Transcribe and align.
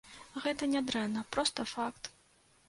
Гэта 0.45 0.67
не 0.71 0.81
дрэнна, 0.87 1.21
проста 1.37 1.67
факт. 1.75 2.11